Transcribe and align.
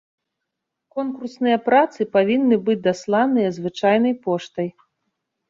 Конкурсныя 0.95 1.57
працы 1.67 2.07
павінны 2.15 2.59
быць 2.71 2.77
дасланыя 2.89 3.53
звычайнай 3.59 4.19
поштай. 4.27 4.67